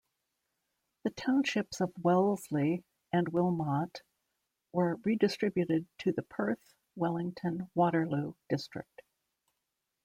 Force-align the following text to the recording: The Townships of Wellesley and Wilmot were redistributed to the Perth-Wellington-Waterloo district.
The 1.03 1.11
Townships 1.11 1.79
of 1.79 1.93
Wellesley 2.01 2.83
and 3.13 3.29
Wilmot 3.29 4.01
were 4.71 4.95
redistributed 5.05 5.85
to 5.99 6.11
the 6.11 6.23
Perth-Wellington-Waterloo 6.23 8.33
district. 8.49 9.03